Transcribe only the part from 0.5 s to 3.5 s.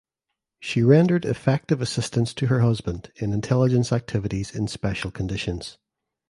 She rendered effective assistance to her husband in